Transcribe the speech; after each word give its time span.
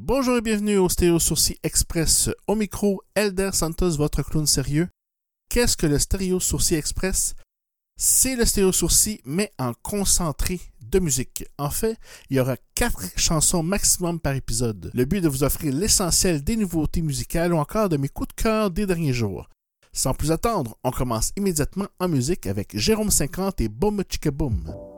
Bonjour 0.00 0.36
et 0.36 0.40
bienvenue 0.40 0.76
au 0.76 0.88
Stéréo 0.88 1.18
Sourcil 1.18 1.56
Express. 1.62 2.30
Au 2.46 2.54
micro, 2.54 3.02
Elder 3.14 3.50
Santos, 3.52 3.96
votre 3.96 4.22
clown 4.22 4.46
sérieux. 4.46 4.88
Qu'est-ce 5.48 5.76
que 5.76 5.86
le 5.86 5.98
Stéréo 5.98 6.40
Sourcil 6.40 6.76
Express? 6.76 7.34
C'est 7.96 8.36
le 8.36 8.44
Stéréo 8.44 8.72
Sourcil, 8.72 9.20
mais 9.24 9.52
en 9.58 9.72
concentré 9.82 10.60
de 10.80 10.98
musique. 10.98 11.44
En 11.58 11.70
fait, 11.70 11.96
il 12.30 12.36
y 12.36 12.40
aura 12.40 12.56
quatre 12.74 13.04
chansons 13.16 13.62
maximum 13.62 14.20
par 14.20 14.34
épisode. 14.34 14.90
Le 14.94 15.04
but 15.04 15.18
est 15.18 15.22
de 15.22 15.28
vous 15.28 15.44
offrir 15.44 15.74
l'essentiel 15.74 16.42
des 16.42 16.56
nouveautés 16.56 17.02
musicales 17.02 17.54
ou 17.54 17.58
encore 17.58 17.88
de 17.88 17.96
mes 17.96 18.08
coups 18.08 18.28
de 18.28 18.42
cœur 18.42 18.70
des 18.70 18.86
derniers 18.86 19.12
jours. 19.12 19.48
Sans 19.92 20.14
plus 20.14 20.32
attendre, 20.32 20.76
on 20.84 20.90
commence 20.90 21.32
immédiatement 21.36 21.86
en 21.98 22.08
musique 22.08 22.46
avec 22.46 22.76
Jérôme 22.76 23.10
50 23.10 23.60
et 23.60 23.68
Boom 23.68 24.02
Chicka 24.08 24.30
Boom. 24.30 24.93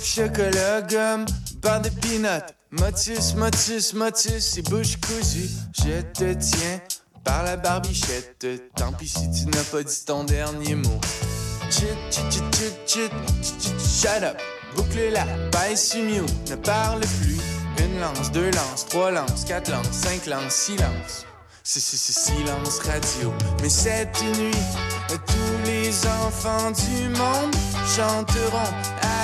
Chocolat, 0.00 0.82
gomme, 0.82 1.26
barre 1.62 1.82
de 1.82 1.90
peanuts. 1.90 2.54
Motus, 2.70 3.34
motus, 3.34 3.94
motus 3.94 4.58
et 4.58 4.62
bouche 4.62 4.96
cousue. 5.00 5.48
Je 5.72 6.02
te 6.12 6.34
tiens 6.34 6.80
par 7.24 7.42
la 7.42 7.56
barbichette. 7.56 8.46
Tant 8.76 8.92
pis 8.92 9.08
si 9.08 9.30
tu 9.30 9.46
n'as 9.46 9.64
pas 9.64 9.82
dit 9.82 10.04
ton 10.06 10.24
dernier 10.24 10.74
mot. 10.74 11.00
Shut 11.70 11.88
up. 14.22 14.38
Boucle 14.76 15.10
la 15.12 15.24
paille 15.50 15.76
sur 15.76 16.02
mute, 16.02 16.50
ne 16.50 16.56
parle 16.56 17.00
plus. 17.00 17.38
Une 17.78 18.00
lance, 18.00 18.30
deux 18.32 18.50
lances, 18.50 18.86
trois 18.88 19.10
lances, 19.10 19.44
quatre 19.44 19.70
lances, 19.70 19.90
cinq 19.90 20.26
lances, 20.26 20.54
silence. 20.54 21.26
C'est 21.64 21.80
c'est 21.80 21.96
c'est 21.96 22.18
silence 22.18 22.78
radio. 22.80 23.32
Mais 23.62 23.68
cette 23.68 24.22
nuit, 24.22 24.50
tous 25.08 25.66
les 25.66 25.90
enfants 26.06 26.70
du 26.70 27.08
monde 27.08 27.54
chanteront 27.96 28.72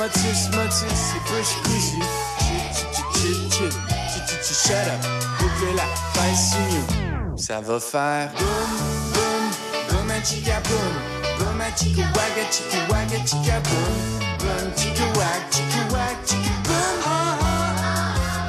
Chip, 0.00 0.32
shut 4.54 4.86
up. 4.88 5.00
Boucle 5.38 5.76
la 5.76 5.84
paille 6.14 6.34
sur 6.34 6.58
mute. 6.72 7.38
Ça 7.38 7.60
va 7.60 7.78
faire 7.78 8.30
boum, 8.38 8.70
boum, 9.12 9.44
boum, 9.90 10.10
un 10.10 10.24
chica 10.24 10.58
boum. 10.64 10.94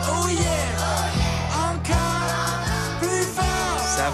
Oh 0.09 0.27
yeah, 0.29 0.71
encore 1.67 2.29
plus 3.01 3.25
fort. 3.25 3.81
Ça. 3.97 4.07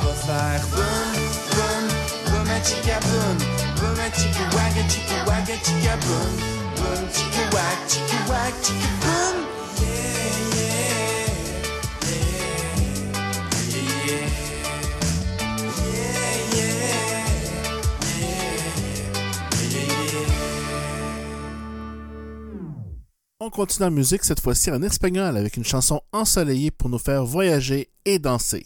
On 23.39 23.49
continue 23.49 23.87
en 23.87 23.91
musique, 23.91 24.25
cette 24.25 24.41
fois-ci 24.41 24.71
en 24.71 24.81
espagnol 24.81 25.37
avec 25.37 25.55
une 25.55 25.63
chanson 25.63 26.01
ensoleillée 26.11 26.69
pour 26.69 26.89
nous 26.89 26.99
faire 26.99 27.23
voyager 27.23 27.89
et 28.03 28.19
danser. 28.19 28.65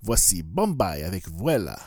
Voici 0.00 0.42
Bombay 0.42 1.02
avec 1.04 1.28
Vuela. 1.28 1.78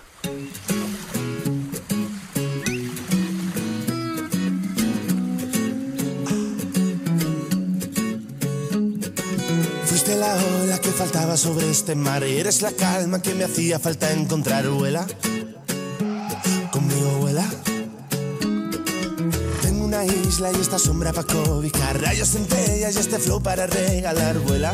La 10.20 10.34
ola 10.62 10.80
que 10.80 10.92
faltaba 10.92 11.36
sobre 11.36 11.70
este 11.70 11.94
mar 11.94 12.24
eres 12.24 12.62
la 12.62 12.72
calma 12.72 13.22
que 13.22 13.34
me 13.36 13.44
hacía 13.44 13.80
falta 13.80 14.14
encontrar, 14.14 14.66
vuela. 14.70 15.06
Conmigo 16.72 17.18
vuela. 17.20 17.46
Tengo 19.62 19.84
una 19.84 20.06
isla 20.06 20.54
y 20.54 20.62
esta 20.62 20.80
sombra 20.80 21.12
para 21.12 21.28
cobijar, 21.28 22.02
rayos 22.02 22.30
centellas 22.30 22.96
y 22.96 23.00
este 23.00 23.20
flow 23.20 23.44
para 23.44 23.68
regalar, 23.68 24.40
vuela. 24.40 24.74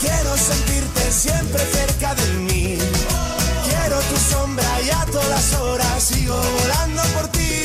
quiero 0.00 0.36
sentirte 0.36 1.12
siempre 1.12 1.62
cerca 1.72 2.14
de 2.14 2.32
mí. 2.34 2.78
Quiero 3.64 3.98
tu 4.00 4.16
sombra 4.16 4.80
y 4.82 4.90
a 4.90 5.04
todas 5.06 5.54
horas 5.54 6.02
sigo 6.02 6.36
volando 6.36 7.02
por 7.14 7.28
ti. 7.28 7.62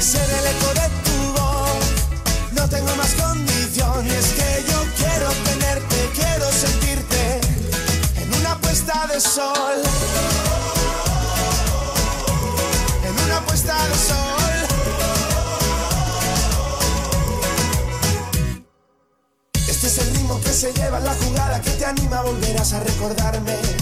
Ser 0.00 0.28
el 0.30 0.46
eco 0.46 0.74
de 0.74 1.09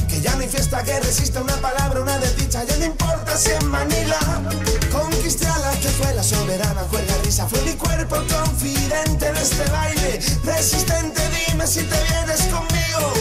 Que 0.08 0.20
ya 0.20 0.32
no 0.36 0.42
hay 0.42 0.48
fiesta 0.48 0.80
que 0.84 1.00
resista 1.00 1.42
una 1.42 1.56
palabra, 1.56 2.00
una 2.00 2.18
desdicha, 2.20 2.62
ya 2.62 2.76
no 2.76 2.84
importa 2.84 3.36
si 3.36 3.50
en 3.50 3.66
Manila. 3.66 4.16
Conquisté 4.92 5.44
a 5.44 5.58
la 5.58 5.72
que 5.72 5.88
fue 5.88 6.14
la 6.14 6.22
soberana, 6.22 6.82
cuerda 6.82 7.14
risa, 7.24 7.48
fue 7.48 7.60
mi 7.62 7.72
cuerpo 7.72 8.14
confidente 8.14 9.32
de 9.32 9.42
este 9.42 9.68
baile. 9.70 10.20
Resistente, 10.44 11.20
dime 11.30 11.66
si 11.66 11.80
te 11.80 11.96
vienes 12.12 12.42
conmigo. 12.42 13.12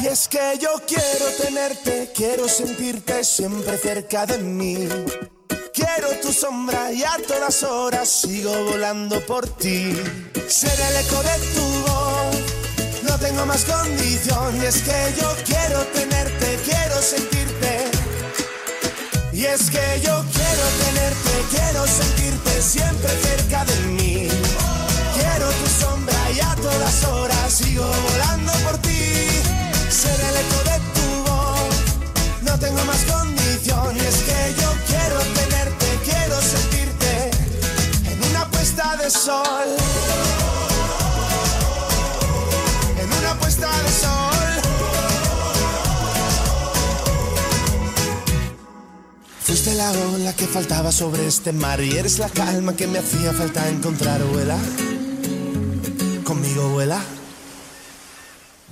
Y 0.00 0.06
es 0.06 0.28
que 0.28 0.56
yo 0.60 0.70
quiero 0.86 1.26
tenerte, 1.42 2.12
quiero 2.14 2.48
sentirte 2.48 3.24
siempre 3.24 3.76
cerca 3.78 4.24
de 4.24 4.38
mí. 4.38 4.88
Quiero 5.74 6.10
tu 6.22 6.32
sombra 6.32 6.92
y 6.92 7.02
a 7.02 7.16
todas 7.26 7.64
horas 7.64 8.08
sigo 8.08 8.52
volando 8.66 9.24
por 9.26 9.48
ti. 9.48 9.96
Ser 10.48 10.78
el 10.80 10.96
eco 11.04 11.20
de 11.22 11.38
tu 11.54 11.62
voz, 11.86 12.36
tengo 13.22 13.46
más 13.46 13.64
condición. 13.64 14.56
Y 14.60 14.66
es 14.66 14.82
que 14.82 15.14
yo 15.20 15.28
quiero 15.44 15.80
tenerte, 15.94 16.58
quiero 16.64 17.00
sentirte. 17.00 17.90
Y 19.32 19.44
es 19.44 19.70
que 19.70 20.00
yo 20.04 20.24
quiero 20.36 20.64
tenerte, 20.84 21.32
quiero 21.50 21.86
sentirte 21.86 22.60
siempre 22.60 23.10
cerca 23.22 23.64
de 23.64 23.76
mí. 23.94 24.28
Quiero 25.14 25.46
tu 25.60 25.66
sombra 25.80 26.30
y 26.32 26.40
a 26.40 26.54
todas 26.56 27.04
horas 27.04 27.52
sigo 27.52 27.86
volando 28.10 28.52
por 28.64 28.76
ti. 28.78 29.28
Ser 29.88 30.18
el 30.28 30.36
eco 30.42 30.58
de 30.70 30.78
tu 30.96 31.30
voz, 31.30 31.74
no 32.42 32.58
tengo 32.58 32.84
más 32.84 33.01
Fuiste 49.44 49.74
la 49.74 49.90
ola 49.90 50.32
que 50.34 50.46
faltaba 50.46 50.92
sobre 50.92 51.26
este 51.26 51.52
mar 51.52 51.80
y 51.82 51.96
eres 51.96 52.18
la 52.18 52.28
calma 52.28 52.74
que 52.74 52.86
me 52.86 52.98
hacía 52.98 53.32
falta 53.32 53.68
encontrar, 53.68 54.22
vuela. 54.24 54.56
Conmigo 56.24 56.68
vuela. 56.70 57.00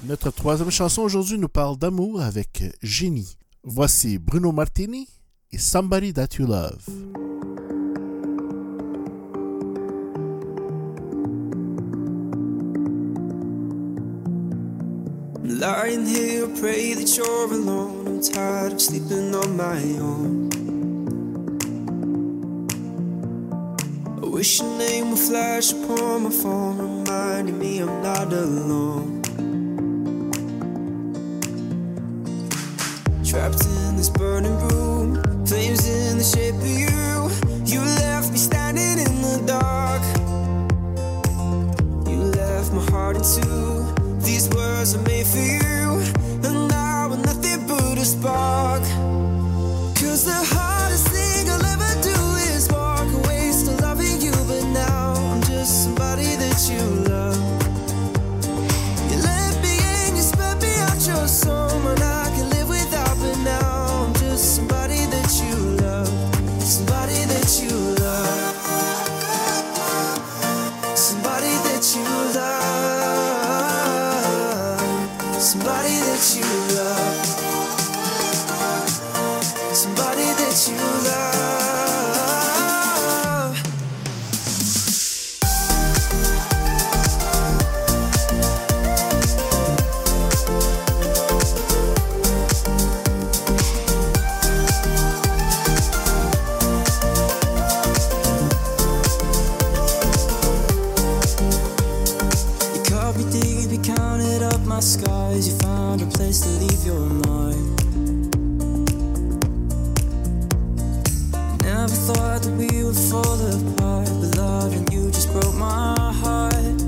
Notre 0.05 0.31
troisième 0.31 0.71
chanson 0.71 1.03
aujourd'hui 1.03 1.39
nous 1.39 1.49
parle 1.49 1.77
d'amour 1.77 2.23
avec 2.23 2.63
Génie. 2.83 3.37
Voici 3.65 4.19
Bruno 4.19 4.53
Martini 4.53 5.09
et 5.53 5.59
Somebody 5.59 6.13
That 6.13 6.37
You 6.39 6.47
Love. 6.47 7.20
Lying 15.61 16.07
here, 16.07 16.49
pray 16.59 16.95
that 16.95 17.19
you're 17.19 17.53
alone. 17.53 18.07
I'm 18.07 18.23
tired 18.23 18.73
of 18.73 18.81
sleeping 18.81 19.35
on 19.35 19.59
my 19.59 19.79
own. 20.01 20.49
I 24.23 24.27
wish 24.27 24.61
your 24.61 24.79
name 24.79 25.11
would 25.11 25.19
flash 25.19 25.73
upon 25.73 26.23
my 26.23 26.31
phone, 26.31 26.79
reminding 26.79 27.59
me 27.59 27.81
I'm 27.81 28.03
not 28.03 28.33
alone. 28.33 29.21
Trapped 33.23 33.62
in 33.67 33.97
this 33.99 34.09
burning 34.09 34.59
room, 34.71 35.23
flames 35.45 35.87
in 35.87 36.17
the 36.17 36.25
shape 36.25 36.55
of 36.55 36.67
you. 36.67 37.29
You 37.67 37.83
left 37.83 38.33
me 38.33 38.39
standing 38.39 38.99
in 38.99 39.21
the 39.21 39.43
dark. 39.47 40.03
You 42.09 42.17
left 42.17 42.73
my 42.73 42.83
heart 42.91 43.17
in 43.17 43.23
two. 43.23 43.80
These 44.41 44.57
words 44.57 44.95
are 44.95 45.03
made 45.03 45.27
for 45.27 45.37
you, 45.37 46.01
and 46.49 46.69
now 46.69 47.09
we're 47.11 47.19
nothing 47.19 47.67
but 47.67 47.99
a 47.99 48.05
spark. 48.07 48.83
Cause 49.97 50.25
the 50.25 50.33
hardest 50.33 50.70
somebody 75.41 75.89
that 75.89 76.37
you 76.37 76.77
love, 76.77 77.00
scars. 104.82 105.49
You 105.49 105.59
found 105.59 106.03
a 106.03 106.06
place 106.06 106.41
to 106.41 106.49
leave 106.49 106.85
your 106.87 107.00
mark. 107.27 107.56
Never 111.62 111.97
thought 112.06 112.43
that 112.43 112.55
we 112.56 112.85
would 112.85 112.97
fall 112.97 113.38
apart, 113.50 114.09
but 114.21 114.37
loving 114.38 114.91
you 114.91 115.11
just 115.11 115.31
broke 115.32 115.55
my 115.55 115.94
heart. 116.23 116.79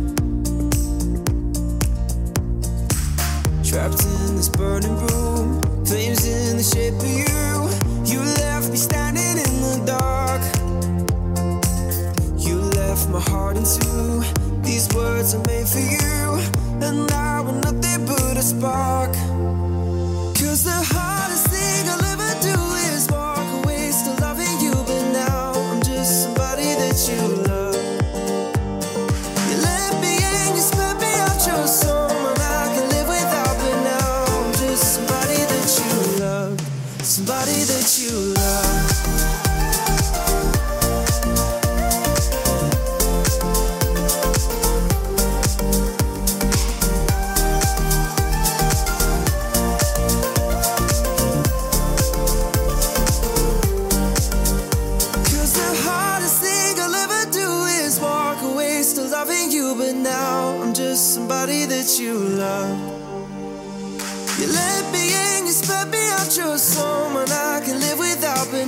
Trapped 3.63 4.03
in 4.05 4.37
this 4.37 4.49
burning 4.49 4.97
room, 5.07 5.61
flames 5.85 6.27
in 6.27 6.57
the 6.57 6.63
shape 6.63 6.95
of. 6.95 7.07
You 7.07 7.32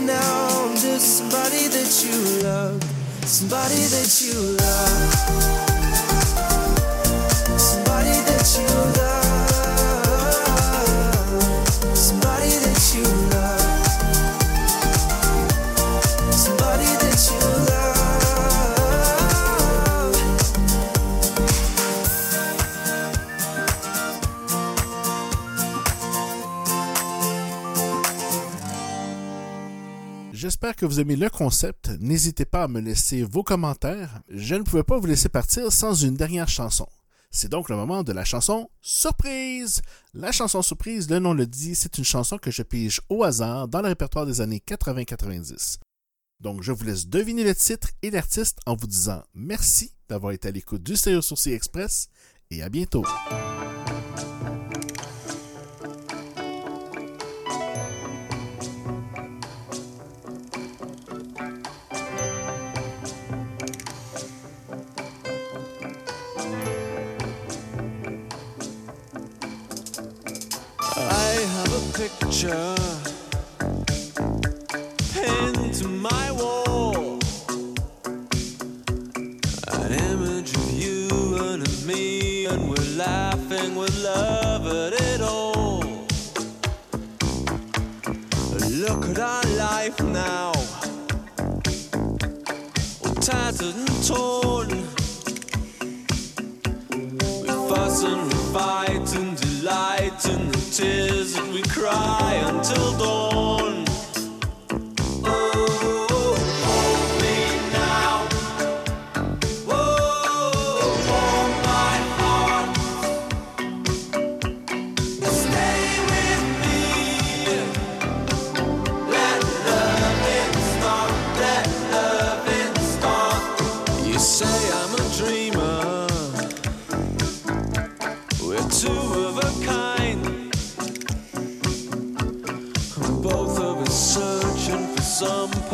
now. 0.06 0.64
I'm 0.64 0.76
just 0.76 1.18
somebody 1.18 1.68
that 1.68 1.90
you 2.04 2.42
love, 2.42 2.82
somebody 3.26 3.82
that 3.94 4.10
you 4.20 4.34
love, 4.56 5.83
J'espère 30.44 30.76
que 30.76 30.84
vous 30.84 31.00
aimez 31.00 31.16
le 31.16 31.30
concept. 31.30 31.88
N'hésitez 32.00 32.44
pas 32.44 32.64
à 32.64 32.68
me 32.68 32.78
laisser 32.78 33.22
vos 33.22 33.42
commentaires. 33.42 34.20
Je 34.28 34.54
ne 34.54 34.62
pouvais 34.62 34.82
pas 34.82 34.98
vous 34.98 35.06
laisser 35.06 35.30
partir 35.30 35.72
sans 35.72 35.94
une 35.94 36.16
dernière 36.16 36.50
chanson. 36.50 36.86
C'est 37.30 37.48
donc 37.48 37.70
le 37.70 37.76
moment 37.76 38.02
de 38.02 38.12
la 38.12 38.26
chanson 38.26 38.68
surprise. 38.82 39.80
La 40.12 40.32
chanson 40.32 40.60
surprise, 40.60 41.08
le 41.08 41.18
nom 41.18 41.32
le 41.32 41.46
dit, 41.46 41.74
c'est 41.74 41.96
une 41.96 42.04
chanson 42.04 42.36
que 42.36 42.50
je 42.50 42.62
pige 42.62 43.00
au 43.08 43.24
hasard 43.24 43.68
dans 43.68 43.80
le 43.80 43.88
répertoire 43.88 44.26
des 44.26 44.42
années 44.42 44.62
80-90. 44.68 45.78
Donc 46.40 46.62
je 46.62 46.72
vous 46.72 46.84
laisse 46.84 47.06
deviner 47.06 47.44
le 47.44 47.54
titre 47.54 47.88
et 48.02 48.10
l'artiste 48.10 48.58
en 48.66 48.76
vous 48.76 48.86
disant 48.86 49.22
merci 49.32 49.94
d'avoir 50.10 50.32
été 50.32 50.48
à 50.48 50.50
l'écoute 50.50 50.82
du 50.82 50.94
Stéréo 50.94 51.22
Sourcil 51.22 51.54
Express 51.54 52.10
et 52.50 52.62
à 52.62 52.68
bientôt. 52.68 53.06
Picture 72.44 72.74
pinned 75.14 75.74
to 75.74 75.88
my 75.88 76.30
wall. 76.32 77.18
An 79.72 79.92
image 79.92 80.54
of 80.54 80.72
you 80.72 81.08
and 81.38 81.62
of 81.62 81.86
me, 81.86 82.46
and 82.46 82.68
we're 82.68 82.96
laughing 82.96 83.74
with 83.74 83.96
love 84.02 84.66
at 84.66 84.92
it 84.92 85.20
all. 85.20 85.80
Look 88.84 89.08
at 89.10 89.18
our 89.18 89.44
life 89.56 90.00
now, 90.02 90.52
all 93.04 93.14
tattered 93.20 93.74
and 93.74 94.04
torn. 94.06 94.68
We 97.42 97.48
fuss 97.68 98.04
and 98.04 98.22
we 98.32 98.38
fight 98.52 99.16
and 99.16 99.36
delight 99.40 100.24
the 100.50 100.53
tears 100.74 101.34
that 101.34 101.46
we 101.52 101.62
cry 101.62 102.42
until 102.48 102.98
dawn. 102.98 103.33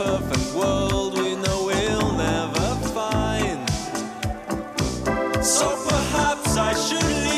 perfect 0.02 0.54
world 0.54 1.12
we 1.18 1.36
know 1.36 1.64
we'll 1.66 2.12
never 2.12 2.74
find. 2.94 3.68
So 5.44 5.68
perhaps 5.86 6.56
I 6.56 6.72
should 6.72 7.04
leave. 7.04 7.29